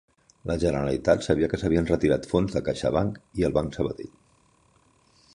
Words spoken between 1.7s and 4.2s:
retirat fons de CaixaBank i el Banc Sabadell